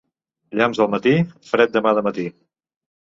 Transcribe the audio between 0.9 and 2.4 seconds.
matí, fred demà de matí.